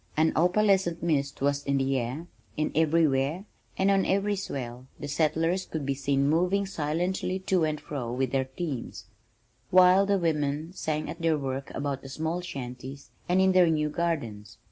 An 0.17 0.33
opalescent 0.35 1.03
mist 1.03 1.41
was 1.41 1.63
in 1.63 1.77
the 1.77 1.95
air, 1.99 2.25
and 2.57 2.71
everywhere, 2.73 3.45
on 3.77 4.03
every 4.03 4.35
swell, 4.35 4.87
the 4.99 5.07
settlers 5.07 5.67
could 5.67 5.85
be 5.85 5.93
seen 5.93 6.27
moving 6.27 6.65
silently 6.65 7.37
to 7.37 7.63
and 7.65 7.79
fro 7.79 8.11
with 8.11 8.31
their 8.31 8.45
teams, 8.45 9.05
while 9.69 10.07
the 10.07 10.17
women 10.17 10.73
sang 10.73 11.07
at 11.07 11.21
their 11.21 11.37
work 11.37 11.69
about 11.75 12.01
the 12.01 12.09
small 12.09 12.41
shanties, 12.41 13.11
and 13.29 13.41
in 13.41 13.51
their 13.51 13.67
new 13.69 13.89
gardens. 13.89 14.57